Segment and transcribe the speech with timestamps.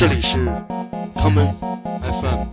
[0.00, 0.38] 这里是
[1.14, 1.52] common
[2.00, 2.46] FM。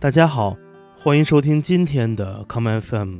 [0.00, 0.56] 大家好，
[0.96, 3.18] 欢迎收听今天的 common FM。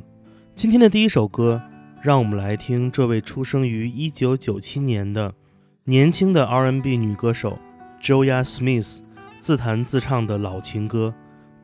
[0.55, 1.61] 今天的第一首歌，
[2.01, 5.35] 让我们来听这位出生于一九九七年的
[5.83, 7.59] 年轻的 R&B 女歌手
[8.01, 9.01] Joya Smith
[9.39, 11.13] 自弹自唱的老情歌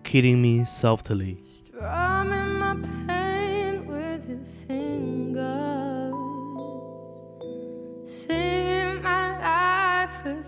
[0.08, 1.38] 《Killing Me Softly》。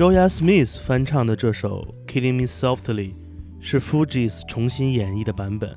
[0.00, 3.08] Joya Smith 翻唱的这首《Killing Me Softly》
[3.60, 5.76] 是 Fugees 重新演绎的版本。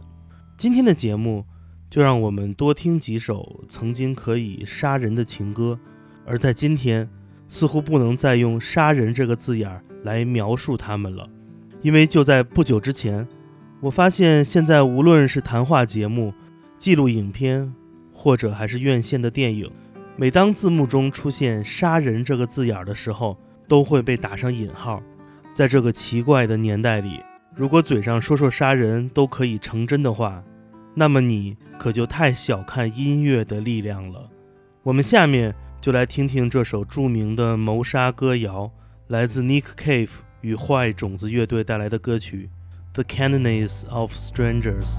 [0.58, 1.44] 今天的节目
[1.90, 5.78] 就让我们多听几首曾经可以杀人的情歌，
[6.26, 7.10] 而在今天
[7.50, 11.28] 似乎不能再用“杀人”这个字眼儿来描述他们了，
[11.82, 13.28] 因为就在不久之前，
[13.82, 16.34] 我发现现在无论是谈话节目、
[16.78, 17.74] 记录影片，
[18.14, 19.70] 或者还是院线的电影，
[20.16, 23.38] 每当字幕中出现“杀人”这个字眼儿的时候，
[23.68, 25.02] 都会被打上引号。
[25.52, 27.22] 在这个奇怪的年代里，
[27.56, 30.44] 如果嘴上说说杀人都可以成真的话，
[30.96, 34.30] 那么你可就太小看音乐的力量了。
[34.84, 38.72] 我们下面就来听听这首著名的谋杀歌谣，
[39.08, 40.10] 来自 Nick Cave
[40.42, 42.50] 与坏种子乐队带来的歌曲
[42.94, 44.98] The Cantonese of Strangers》。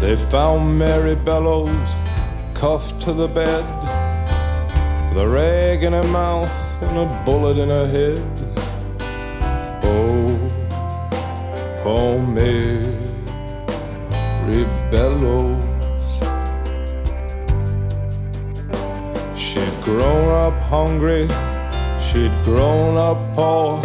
[0.00, 1.94] They found Mary Bellows
[2.54, 3.64] cuffed to the bed,
[5.14, 6.50] the rag in her mouth
[6.88, 8.20] and a bullet in her head.
[11.86, 12.86] Oh, Mary
[14.90, 15.62] Bellows.
[19.38, 21.28] She'd grown up hungry,
[22.00, 23.82] she'd grown up poor.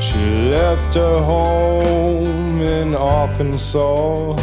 [0.00, 4.36] She left her home in Arkansas.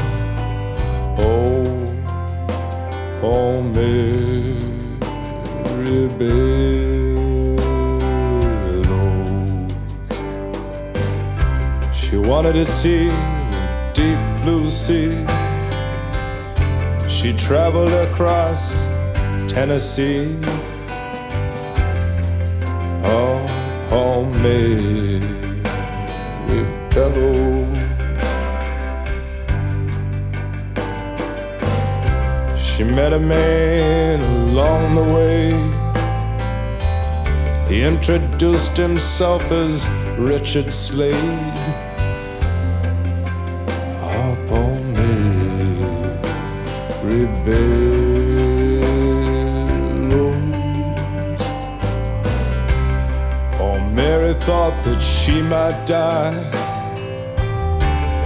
[1.17, 1.63] Oh,
[3.23, 4.55] oh, Mary
[12.25, 15.25] wanted to see the deep blue sea.
[17.07, 18.85] She traveled across
[19.47, 20.35] Tennessee.
[23.03, 23.45] Oh,
[23.91, 25.19] oh, Mary
[26.89, 27.83] Bellows.
[32.59, 34.19] She met a man
[34.49, 35.53] along the way.
[37.67, 39.85] He introduced himself as
[40.17, 41.84] Richard Slade.
[54.45, 56.35] Thought that she might die.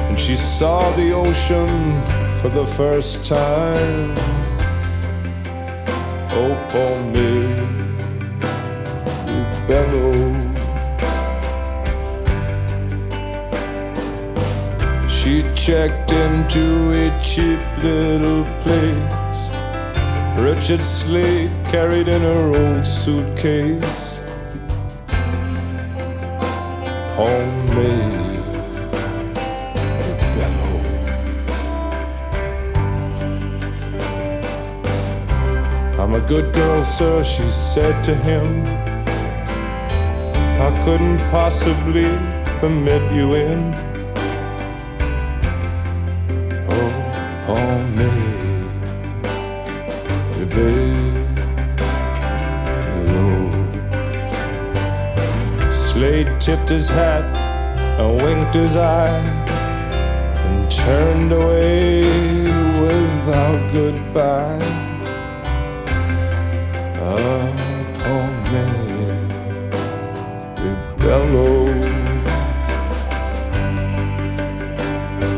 [0.10, 1.70] And she saw the ocean
[2.42, 4.14] for the first time.
[6.32, 7.56] Oh, poor me,
[9.66, 10.50] bellows.
[15.10, 19.52] She checked into a cheap little place.
[20.38, 24.19] Richard Slade carried in her old suitcase.
[27.20, 28.30] Me.
[36.00, 38.64] I'm a good girl, sir, she said to him.
[40.62, 42.10] I couldn't possibly
[42.62, 43.89] permit you in.
[56.40, 57.24] Tipped his hat
[58.00, 59.20] and winked his eye
[60.46, 62.04] and turned away
[62.82, 64.58] without goodbye.
[67.02, 67.52] Ah,
[68.00, 69.16] poor Mary
[70.98, 71.76] Bellows.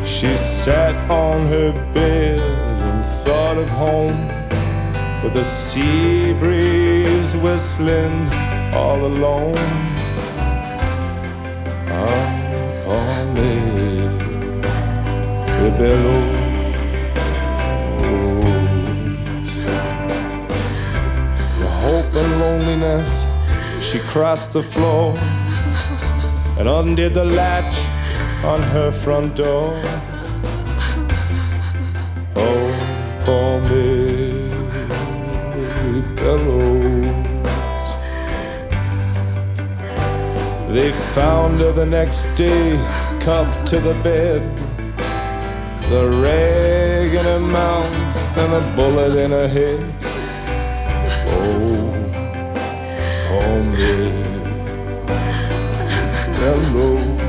[0.07, 4.27] She sat on her bed and thought of home
[5.23, 8.31] with the sea breeze whistling
[8.71, 9.90] all alone.
[15.69, 16.51] Bellows.
[21.59, 23.27] With hope and loneliness,
[23.79, 25.15] she crossed the floor
[26.57, 27.77] and undid the latch
[28.43, 29.79] on her front door.
[32.35, 34.49] Oh, poor Mary
[36.15, 36.71] Bellows.
[40.73, 42.77] They found her the next day,
[43.19, 44.41] cuffed to the bed,
[45.91, 49.81] the rag in her mouth and a bullet in her head.
[53.33, 54.11] Oh, Mary
[56.39, 57.19] Bellows.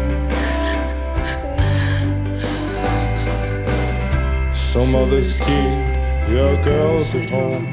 [4.57, 7.67] Some others keep your girls at home.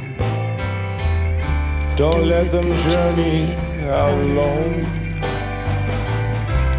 [1.95, 3.53] Don't let them journey
[3.85, 4.81] out alone.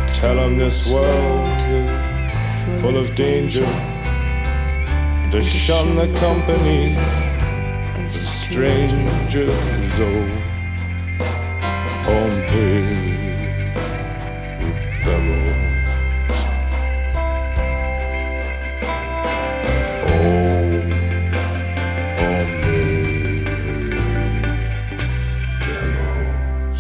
[0.09, 3.90] Tell them this world is full of danger
[5.32, 9.50] To shun the company of strangers.
[10.00, 10.28] Oh,
[12.06, 12.42] home
[15.04, 16.38] bellows.
[20.06, 20.86] Oh,
[22.18, 22.54] home
[25.66, 26.80] bellows.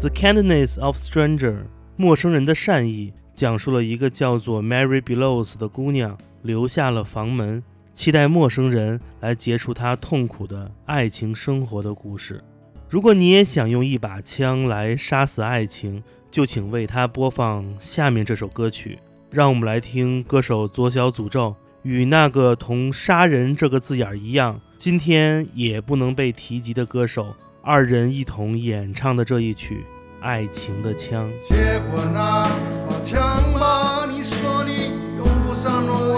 [0.00, 12.43] The Kindness of Stranger，陌生人的善意，讲述了一个叫做 Mary Bellows 的姑娘 留下了房门，期待陌生人来结束他痛苦的爱情生活的故事。
[12.87, 18.99] 如果你也想用一把枪来杀死爱情，就请为他播放下面这首歌曲。
[19.31, 29.83] 让我们来听歌手左小诅咒与那个同“杀人”这个字眼一样，今天也不能被提及的歌手二人一同演唱的这一曲
[30.23, 31.27] 《爱情的枪》。
[31.49, 32.47] 结果那
[32.87, 33.43] 把枪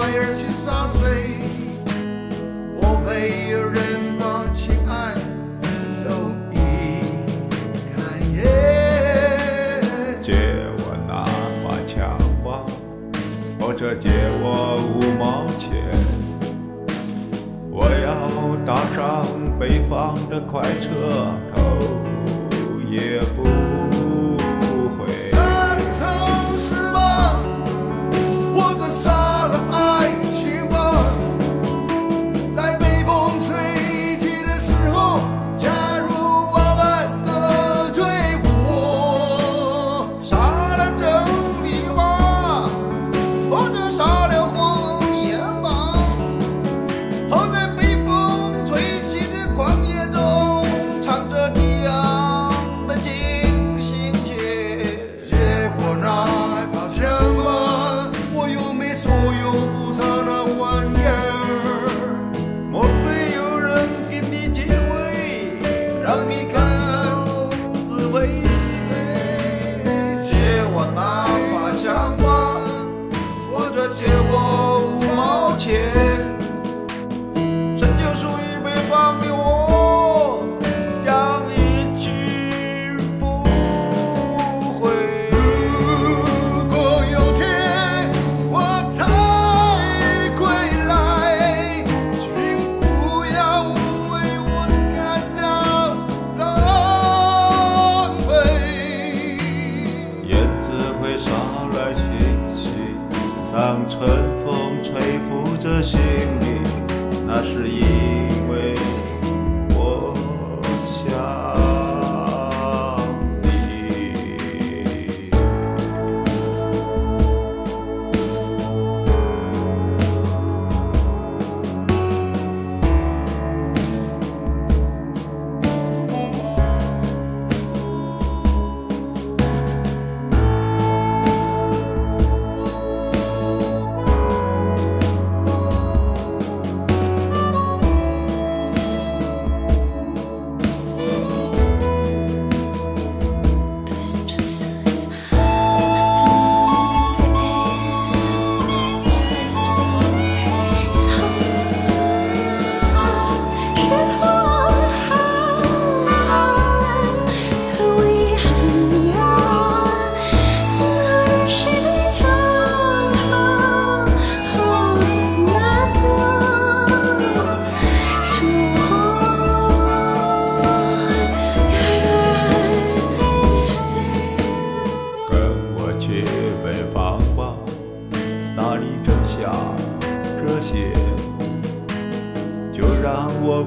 [0.09, 1.35] 没人去杀谁？
[2.79, 3.83] 莫非有人
[4.17, 5.13] 把情爱
[6.07, 6.55] 都遗
[8.31, 8.39] 弃？
[10.23, 10.31] 借
[10.77, 11.11] 我那
[11.61, 12.63] 把枪吧，
[13.59, 14.07] 或者借
[14.41, 15.67] 我五毛钱，
[17.69, 19.27] 我要搭上
[19.59, 21.33] 北方的快车。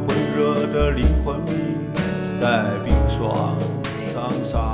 [0.06, 1.44] 温热的灵魂
[2.40, 3.56] 在冰霜
[4.14, 4.69] 上上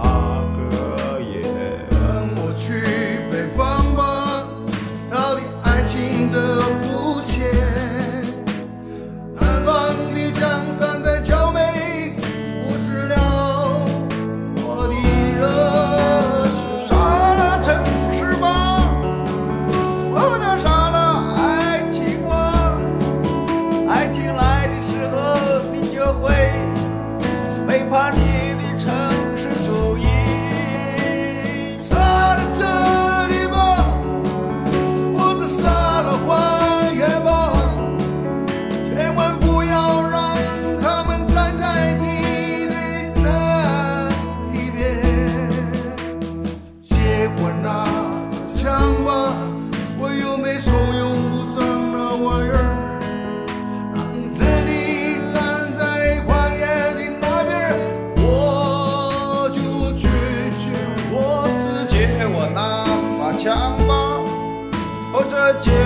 [65.54, 65.85] 结。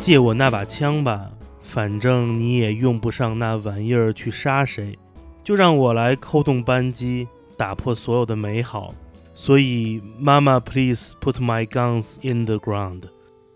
[0.00, 1.30] 借我那把枪吧，
[1.62, 4.98] 反正你也用不上那玩意儿去杀谁，
[5.44, 8.94] 就让我来扣动扳机，打破所有的美好。
[9.34, 13.02] 所以，妈妈，please put my guns in the ground，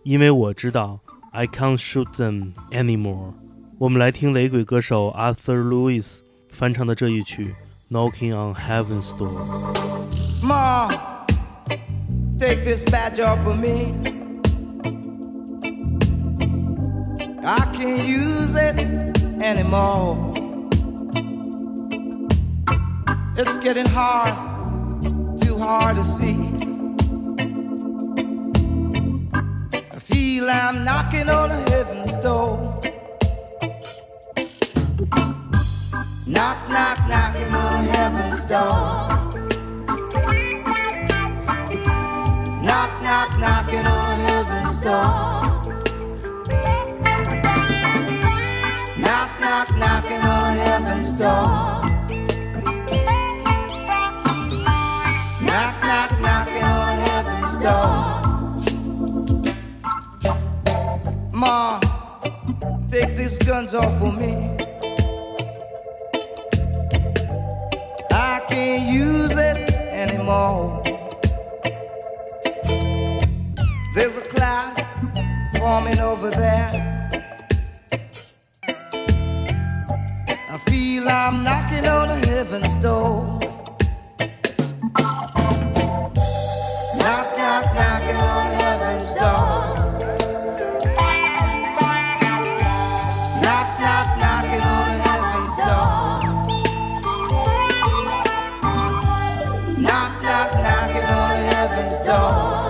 [0.03, 1.01] 因为我知道
[1.33, 3.33] I can't shoot them anymore。
[3.79, 6.19] 我们来听雷鬼歌手 Arthur Lewis
[6.51, 7.55] 翻唱的这一曲
[7.95, 9.33] 《Knocking on Heaven's Door》。
[10.47, 10.89] Ma,
[12.39, 14.24] take this badge off of me.
[17.47, 18.79] I can't use it
[19.43, 20.33] anymore.
[23.37, 24.33] It's getting hard,
[25.39, 26.39] too hard to see.
[29.93, 32.81] I feel I'm knocking on a heaven's door.
[36.27, 39.24] Knock, knock, knocking on heaven's door.
[51.19, 51.85] Door.
[55.47, 57.95] Knock, knock, knocking on heaven's door.
[61.33, 61.79] Ma,
[62.91, 64.51] take these guns off of me.
[68.11, 70.74] I can't use it anymore.
[100.45, 102.64] Knock, knock, knocking on heaven's door.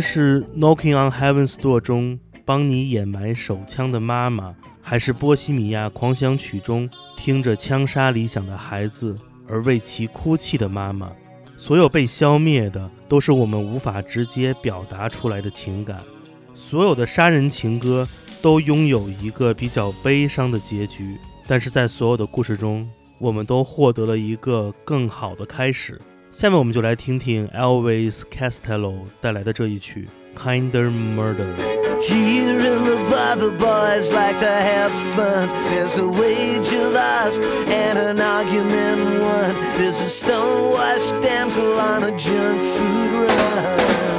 [0.00, 9.16] 是《Knocking on Heaven's Door》中帮你掩埋手枪的妈妈，还是《波西米亚狂想曲》中听着枪杀理想的孩子
[9.48, 11.10] 而为其哭泣的妈妈，
[11.56, 16.00] 所有被消灭的都是我们无法直接表达出来的情感。
[16.54, 18.06] 所有的杀人情歌
[18.42, 26.00] 都拥有一个比较悲伤的结局，但是在所有的故事中，我们都获得了一个更好的开始。
[26.31, 30.07] 下面我们就来听听 Elvis Costello 带来的这一曲《
[30.39, 31.55] Kinder Murder》。
[32.01, 35.47] Here in the bar, the boys like to have fun.
[35.69, 39.55] There's a wager lost and an argument won.
[39.77, 44.16] There's a stonewashed damsel on a junk food run.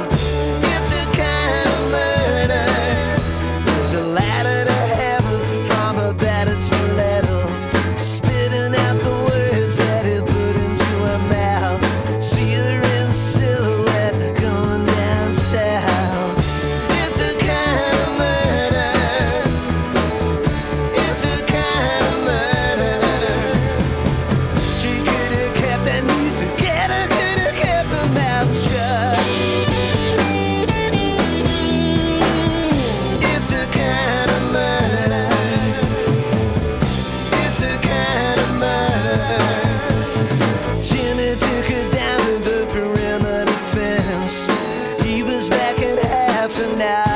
[45.04, 47.09] He was back in half an hour.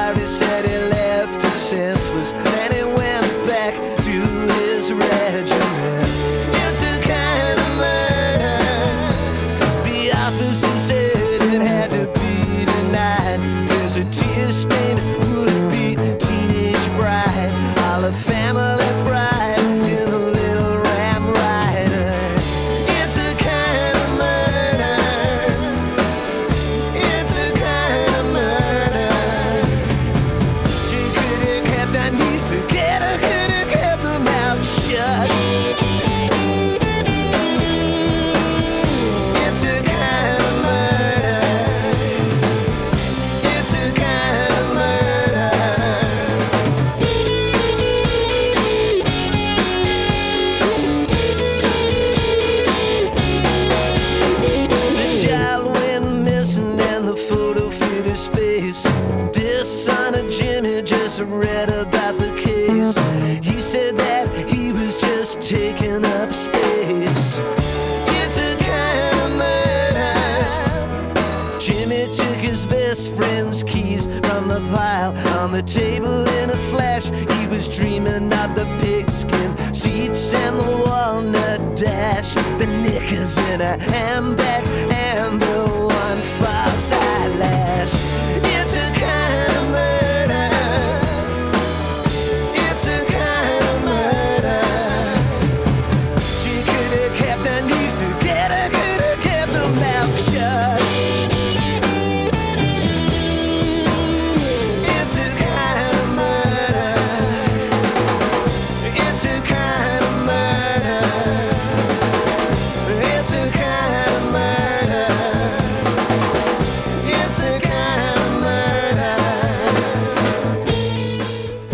[61.25, 62.97] Read about the case.
[63.45, 67.41] He said that he was just taking up space.
[68.21, 70.15] It's a kind of murder.
[71.61, 77.11] Jimmy took his best friend's keys from the pile on the table in a flash.
[77.11, 83.79] He was dreaming of the pigskin seats and the walnut dash, the knickers in a
[83.79, 85.54] handbag, and the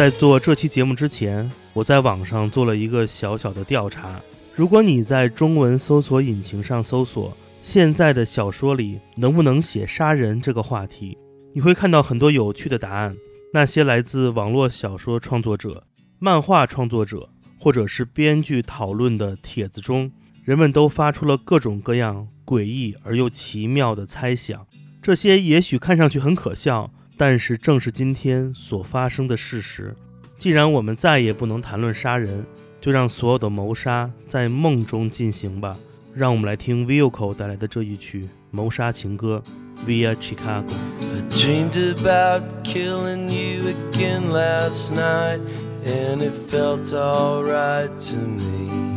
[0.01, 4.19] 在做这期节目之前，我在网上做了一个小小的调查。
[4.55, 11.19] 如果你在中文搜索引擎上搜索“现在的小说里能不能写杀人”这个话题，
[11.53, 13.15] 你会看到很多有趣的答案。
[13.53, 15.85] 那些来自网络小说创作者、
[16.19, 20.11] 漫画创作者或者是编剧讨论的帖子中，
[20.43, 24.67] 人们都发出了各种各样诡异而又奇妙的猜想。
[25.03, 29.95] 这些也许看上去很可笑，但是正是今天所发生的事实。
[30.39, 32.43] 既然我们再也不能谈论杀人，
[32.81, 35.77] 就让所有的谋杀在梦中进行吧。
[36.15, 39.43] 让我们来听 Vilco 带来的这一曲谋杀情歌
[39.87, 40.65] 《Via Chicago》。
[40.73, 45.41] I dreamed about killing you again last night,
[45.85, 48.89] and it felt alright to me.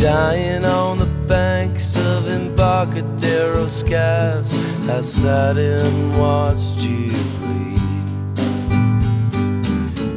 [0.00, 4.54] Dying on the banks of Embarcadero skies,
[4.88, 7.80] I sat and watched you bleed.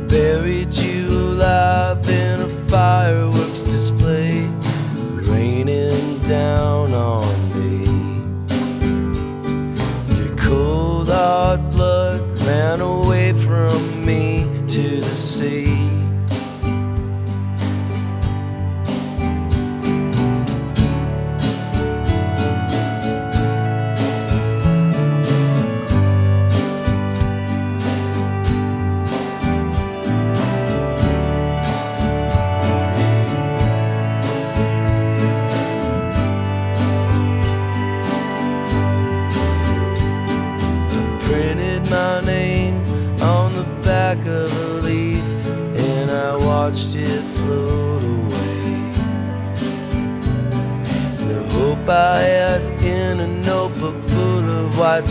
[0.07, 4.47] Buried you alive in a fireworks display,
[5.13, 6.60] raining down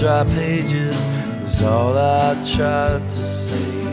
[0.01, 1.07] dry pages
[1.43, 3.85] was all I tried to say.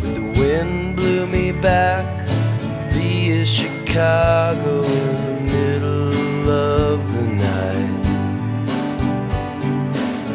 [0.00, 2.28] But the wind blew me back
[2.92, 8.06] via Chicago in the middle of the night.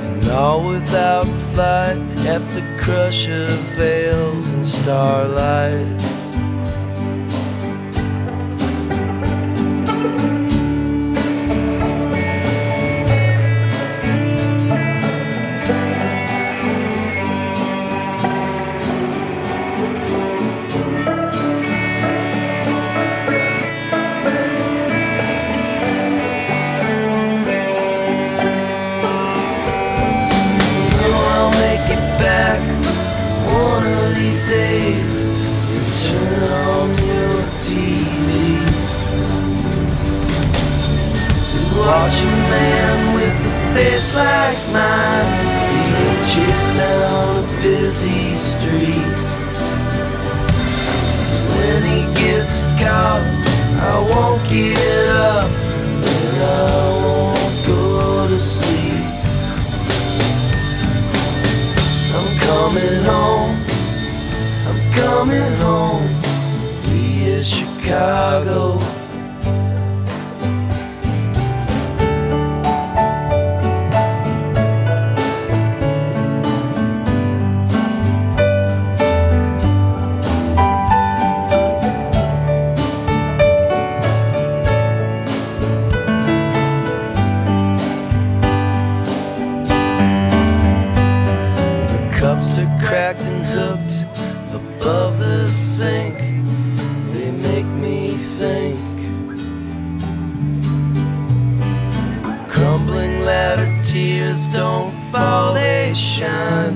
[0.03, 6.10] And all without flight at the crush of veils and starlight.
[47.91, 49.15] Busy street.
[51.55, 53.21] When he gets caught,
[53.81, 59.11] I won't get up and I won't go to sleep.
[62.15, 63.55] I'm coming home.
[64.67, 66.07] I'm coming home
[66.87, 68.90] via Chicago.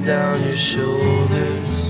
[0.06, 1.90] Down your shoulders.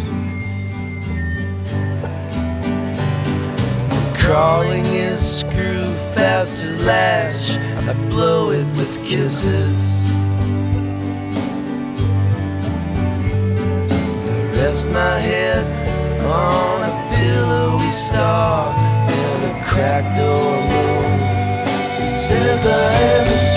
[4.18, 7.58] Crawling is screw fast to lash.
[7.58, 10.00] I blow it with kisses.
[14.32, 15.66] I rest my head
[16.24, 22.08] on a pillowy star and a cracked old moon.
[22.08, 23.55] It says I haven't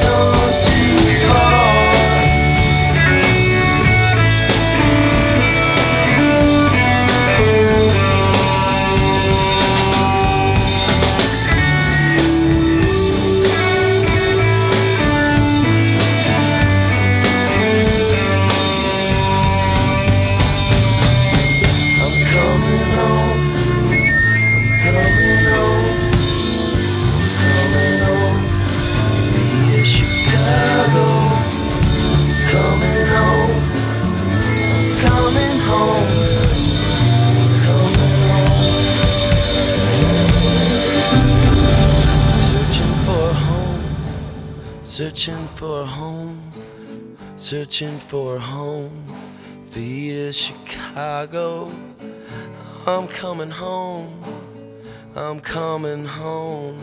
[42.48, 43.84] Searching for home.
[44.82, 46.38] Searching for home.
[47.36, 49.04] Searching for home
[49.66, 51.70] via Chicago.
[52.86, 54.08] I'm coming home.
[55.14, 56.76] I'm coming home.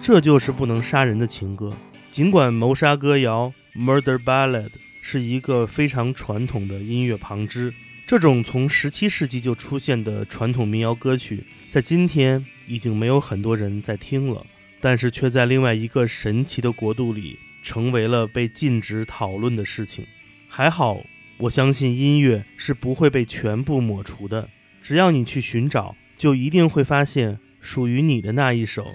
[0.00, 1.72] 这就是不能杀人的情歌。
[2.10, 4.72] 尽管谋杀歌谣 （Murder Ballad）
[5.02, 7.74] 是一个非常传统的音乐旁支，
[8.06, 14.46] 这种从17世纪就出现的传统民谣歌曲，在今天已经没有很多人在听了，
[14.80, 20.06] 但是却在另外一个神奇的国度里成为了被禁止讨论的事情。
[20.48, 21.04] 还好，
[21.36, 24.48] 我相信音乐是不会被全部抹除的，
[24.80, 28.86] 只要你去寻找，就一定会发现属于你的那一首。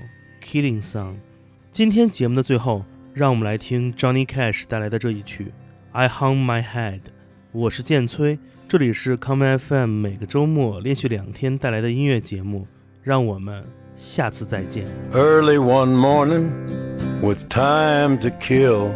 [0.41, 1.15] Killing Song。
[1.71, 5.43] 今天节目的最后，让我们来听 Johnny Cash 带来的这一曲
[5.92, 7.00] 《I Hung My Head》。
[7.52, 12.66] 我是建崔，这里是 Common FM 每个周末连续两天带来的音乐节目，
[13.02, 14.86] 让我们下次再见。
[15.12, 16.48] Early one morning,
[17.20, 18.90] with time to kill,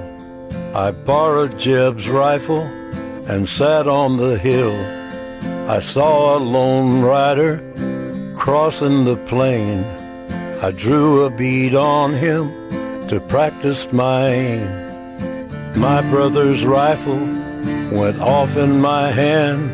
[0.72, 2.66] I borrowed Jeb's rifle
[3.28, 4.74] and sat on the hill.
[5.68, 7.60] I saw a lone rider
[8.36, 9.84] crossing the plain.
[10.62, 12.48] I drew a bead on him
[13.08, 14.66] to practice my aim.
[15.75, 17.19] My brother's rifle
[17.91, 19.71] went off in my hand.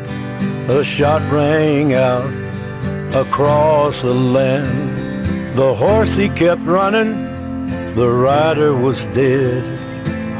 [0.70, 2.32] A shot rang out
[3.14, 5.56] across the land.
[5.56, 9.64] The horse he kept running, the rider was dead.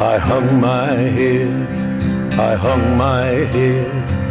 [0.01, 4.28] I hung my head, I hung my head.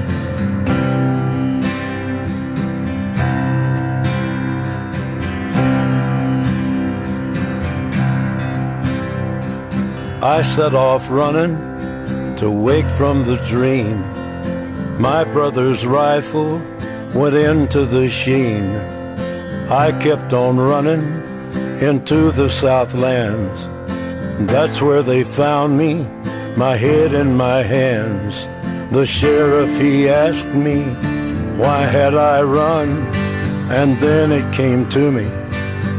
[10.22, 11.56] I set off running
[12.38, 14.02] to wake from the dream.
[15.00, 16.58] My brother's rifle
[17.14, 18.76] went into the sheen.
[19.70, 21.04] I kept on running
[21.80, 23.68] into the Southlands.
[24.50, 26.08] That's where they found me,
[26.56, 28.48] my head in my hands.
[28.92, 30.84] The sheriff, he asked me,
[31.60, 32.90] why had I run?
[33.70, 35.30] And then it came to me,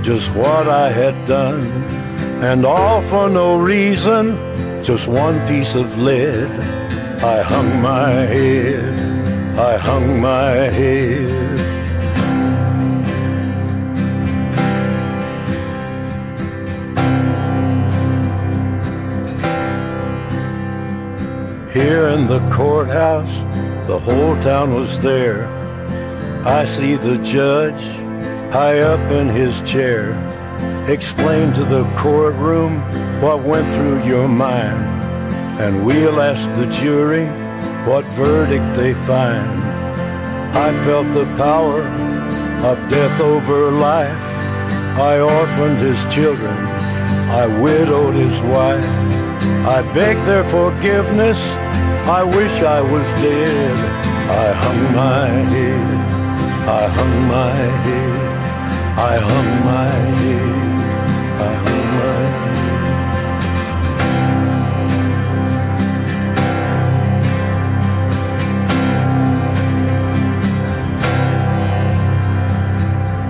[0.02, 1.97] just what I had done.
[2.40, 4.36] And all for no reason,
[4.84, 6.48] just one piece of lead.
[7.20, 11.58] I hung my head, I hung my head.
[21.72, 23.36] Here in the courthouse,
[23.88, 25.48] the whole town was there.
[26.46, 27.82] I see the judge
[28.52, 30.27] high up in his chair.
[30.88, 32.80] Explain to the courtroom
[33.20, 34.82] what went through your mind.
[35.60, 37.26] And we'll ask the jury
[37.86, 39.50] what verdict they find.
[40.56, 41.82] I felt the power
[42.64, 44.28] of death over life.
[44.98, 46.56] I orphaned his children.
[47.28, 48.82] I widowed his wife.
[49.68, 51.38] I beg their forgiveness.
[52.08, 53.76] I wish I was dead.
[54.30, 56.66] I hung my head.
[56.66, 57.52] I hung my
[57.84, 58.18] head.
[58.98, 59.90] I hung my
[60.22, 60.67] head.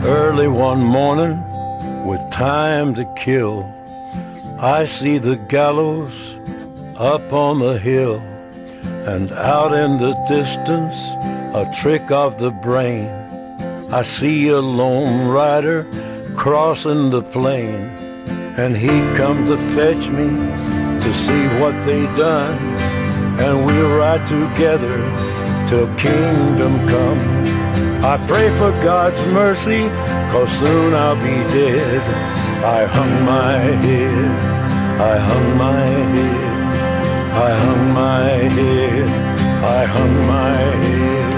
[0.05, 1.45] Early one morning,
[2.07, 3.63] with time to kill,
[4.59, 6.15] I see the gallows
[6.97, 8.21] up on the hill,
[9.07, 10.97] and out in the distance,
[11.55, 13.07] a trick of the brain.
[13.93, 15.87] I see a lone rider
[16.39, 17.75] crossing the plain,
[18.63, 20.29] and he come to fetch me
[21.03, 22.57] to see what they done,
[23.43, 24.99] and we'll ride together
[25.69, 27.19] till kingdom come.
[28.05, 29.83] I pray for God's mercy,
[30.31, 32.03] cause soon I'll be dead.
[32.65, 34.31] I hung my head,
[35.13, 36.53] I hung my head,
[37.47, 38.23] I hung my
[38.59, 39.09] head,
[39.65, 41.38] I hung my head.